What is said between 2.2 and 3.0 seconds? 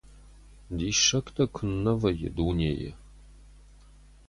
дунейы.